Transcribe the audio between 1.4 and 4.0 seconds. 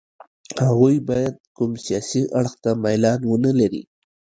کوم سیاسي اړخ ته میلان ونه لري.